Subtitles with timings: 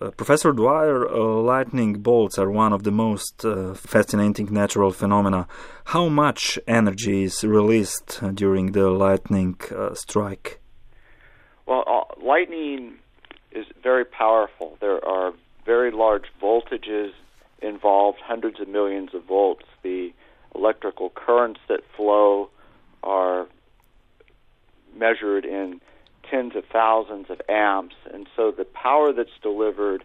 [0.00, 5.46] Uh, Professor Dwyer, uh, lightning bolts are one of the most uh, fascinating natural phenomena.
[5.86, 10.60] How much energy is released during the lightning uh, strike?
[11.66, 12.96] Well, uh, lightning
[13.52, 14.76] is very powerful.
[14.80, 15.32] There are
[15.64, 17.12] very large voltages
[17.62, 19.64] involved, hundreds of millions of volts.
[19.82, 20.12] The
[20.54, 22.50] electrical currents that flow
[23.02, 23.46] are
[24.94, 25.80] measured in
[26.30, 30.04] tens of thousands of amps, and so the power that's delivered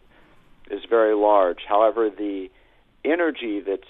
[0.70, 1.59] is very large.
[1.67, 2.49] However, the
[3.03, 3.84] energy that's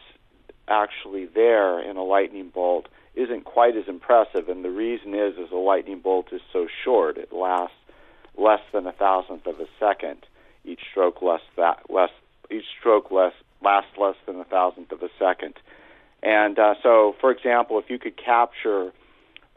[0.67, 5.51] actually there in a lightning bolt isn't quite as impressive, and the reason is is
[5.51, 7.75] a lightning bolt is so short; it lasts
[8.37, 10.25] less than a thousandth of a second.
[10.63, 12.11] Each stroke less that less
[12.49, 15.55] each stroke less lasts less than a thousandth of a second.
[16.23, 18.91] And uh, so, for example, if you could capture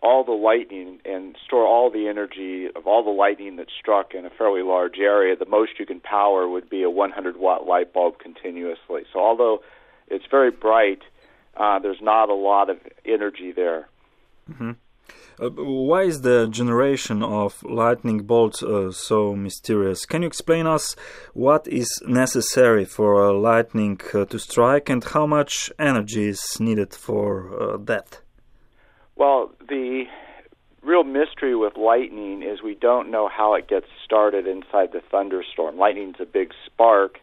[0.05, 4.27] all the lightning and store all the energy of all the lightning that struck in
[4.27, 7.93] a fairly large area, the most you can power would be a 100 watt light
[7.93, 9.03] bulb continuously.
[9.13, 9.63] So, although
[10.09, 11.01] it's very bright,
[11.57, 13.89] uh, there's not a lot of energy there.
[14.51, 14.73] Mm-hmm.
[15.41, 15.49] Uh,
[15.91, 20.05] why is the generation of lightning bolts uh, so mysterious?
[20.07, 20.95] Can you explain us
[21.33, 26.95] what is necessary for a lightning uh, to strike and how much energy is needed
[26.95, 27.29] for
[27.61, 28.21] uh, that?
[29.17, 30.05] Well, the
[30.83, 35.77] real mystery with lightning is we don't know how it gets started inside the thunderstorm.
[35.79, 37.21] Lightning's a big spark.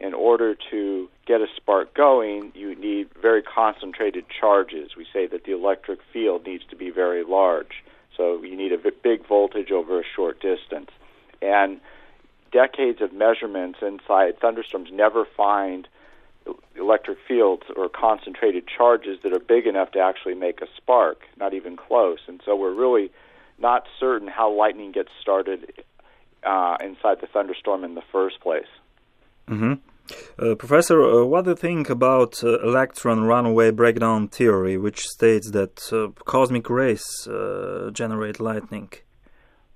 [0.00, 4.96] In order to get a spark going, you need very concentrated charges.
[4.96, 7.84] We say that the electric field needs to be very large.
[8.16, 10.90] So you need a big voltage over a short distance.
[11.42, 11.80] And
[12.50, 15.86] decades of measurements inside thunderstorms never find
[16.76, 21.54] electric fields or concentrated charges that are big enough to actually make a spark, not
[21.54, 22.18] even close.
[22.26, 23.10] And so we're really
[23.58, 25.84] not certain how lightning gets started
[26.44, 28.70] uh, inside the thunderstorm in the first place.
[29.48, 29.74] Mm-hmm.
[30.38, 35.50] Uh, Professor, uh, what do you think about uh, electron runaway breakdown theory, which states
[35.52, 38.90] that uh, cosmic rays uh, generate lightning?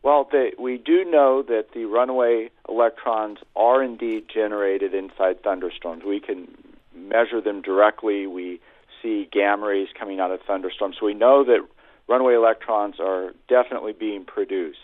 [0.05, 0.29] Well,
[0.59, 6.05] we do know that the runaway electrons are indeed generated inside thunderstorms.
[6.07, 6.47] We can
[6.95, 8.27] measure them directly.
[8.27, 8.61] We
[9.03, 10.97] see gamma rays coming out of thunderstorms.
[11.01, 11.67] So we know that
[12.07, 14.79] runaway electrons are definitely being produced.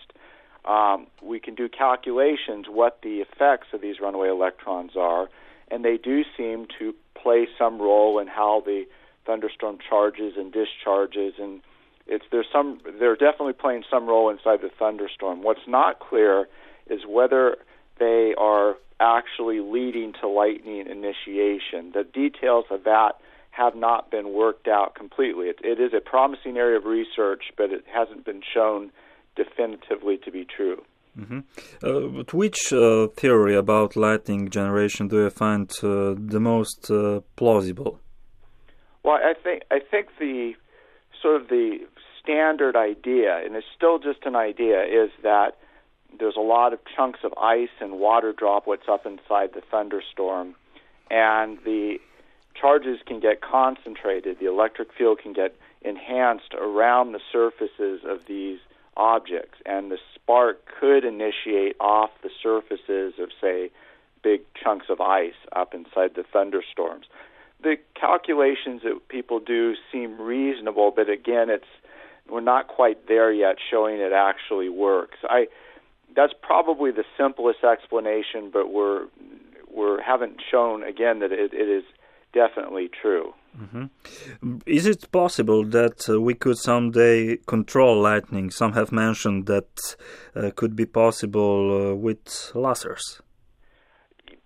[0.64, 5.28] Um, we can do calculations what the effects of these runaway electrons are,
[5.70, 8.86] and they do seem to play some role in how the
[9.26, 11.60] thunderstorm charges and discharges and
[12.06, 15.42] it's there's some they're definitely playing some role inside the thunderstorm.
[15.42, 16.48] What's not clear
[16.88, 17.56] is whether
[17.98, 21.92] they are actually leading to lightning initiation.
[21.94, 23.12] The details of that
[23.50, 25.46] have not been worked out completely.
[25.46, 28.90] It, it is a promising area of research, but it hasn't been shown
[29.36, 30.82] definitively to be true.
[31.18, 31.40] Mm-hmm.
[31.82, 37.98] Uh, which uh, theory about lightning generation do you find uh, the most uh, plausible?
[39.02, 40.54] Well, I think I think the
[41.22, 41.80] sort of the
[42.22, 45.56] standard idea, and it's still just an idea, is that
[46.18, 50.54] there's a lot of chunks of ice and water droplets up inside the thunderstorm,
[51.10, 51.98] and the
[52.54, 54.38] charges can get concentrated.
[54.38, 58.58] The electric field can get enhanced around the surfaces of these
[58.96, 63.70] objects, and the spark could initiate off the surfaces of, say,
[64.22, 67.06] big chunks of ice up inside the thunderstorms.
[67.62, 71.64] The calculations that people do seem reasonable, but again, it's
[72.30, 75.18] we're not quite there yet showing it actually works.
[75.24, 75.48] I
[76.16, 79.06] that's probably the simplest explanation, but we're
[79.74, 81.84] we haven't shown again that it, it is
[82.32, 83.34] definitely true.
[83.58, 84.58] Mm-hmm.
[84.66, 88.50] Is it possible that uh, we could someday control lightning?
[88.50, 89.96] Some have mentioned that
[90.36, 93.20] uh, could be possible uh, with lasers.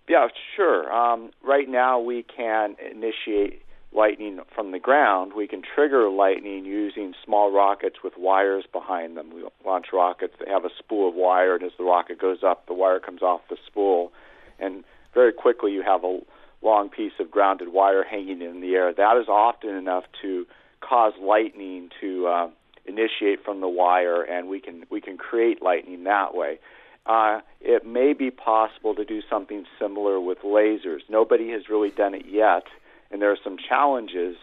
[0.07, 0.91] Yeah, sure.
[0.91, 3.61] Um, right now, we can initiate
[3.95, 9.33] lightning from the ground, we can trigger lightning using small rockets with wires behind them.
[9.33, 12.67] We launch rockets that have a spool of wire, and as the rocket goes up,
[12.67, 14.11] the wire comes off the spool,
[14.59, 14.83] and
[15.13, 16.19] very quickly you have a
[16.61, 18.93] long piece of grounded wire hanging in the air.
[18.93, 20.45] That is often enough to
[20.81, 22.49] cause lightning to uh,
[22.85, 26.59] initiate from the wire, and we can we can create lightning that way.
[27.05, 31.01] Uh, it may be possible to do something similar with lasers.
[31.09, 32.63] Nobody has really done it yet
[33.11, 34.35] and there are some challenges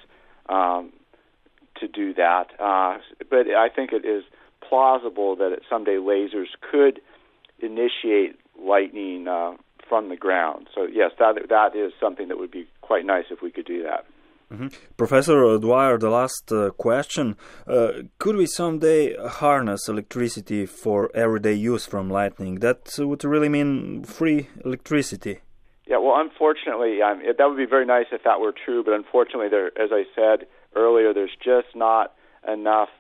[0.48, 0.92] um,
[1.80, 2.46] to do that.
[2.58, 2.98] Uh,
[3.28, 4.24] but I think it is
[4.66, 7.00] plausible that someday lasers could
[7.58, 9.52] initiate lightning uh,
[9.88, 10.68] from the ground.
[10.74, 13.82] So yes, that that is something that would be quite nice if we could do
[13.82, 14.06] that.
[14.52, 14.66] Mm-hmm.
[14.98, 17.36] Professor Dwyer, the last uh, question.
[17.66, 22.56] Uh, could we someday harness electricity for everyday use from lightning?
[22.56, 25.40] That would really mean free electricity.
[25.86, 28.92] Yeah, well, unfortunately, um, it, that would be very nice if that were true, but
[28.92, 30.46] unfortunately, there, as I said
[30.76, 32.14] earlier, there's just not
[32.46, 32.90] enough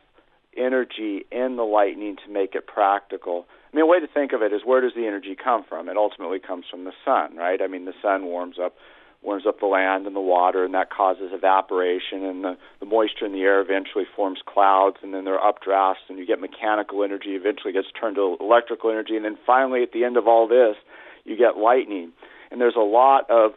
[0.56, 3.46] energy in the lightning to make it practical.
[3.72, 5.88] I mean, a way to think of it is where does the energy come from?
[5.88, 7.60] It ultimately comes from the sun, right?
[7.62, 8.74] I mean, the sun warms up
[9.22, 13.24] warms up the land and the water, and that causes evaporation, and the, the moisture
[13.24, 17.04] in the air eventually forms clouds, and then there are updrafts, and you get mechanical
[17.04, 20.48] energy, eventually gets turned to electrical energy, and then finally, at the end of all
[20.48, 20.76] this,
[21.24, 22.12] you get lightning.
[22.50, 23.52] And there's a lot of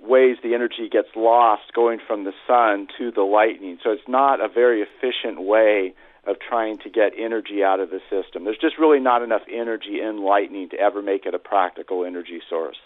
[0.00, 3.78] ways the energy gets lost going from the sun to the lightning.
[3.82, 5.94] So it's not a very efficient way
[6.26, 8.44] of trying to get energy out of the system.
[8.44, 12.40] There's just really not enough energy in lightning to ever make it a practical energy
[12.48, 12.76] source.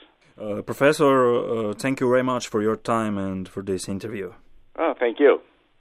[0.40, 4.32] Uh, professor, uh, thank you very much for your time and for this interview.
[4.78, 5.40] Oh, thank you.